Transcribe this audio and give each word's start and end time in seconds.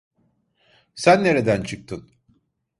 Sen 0.95 1.23
nereden 1.23 1.61
çıktın? 1.63 2.11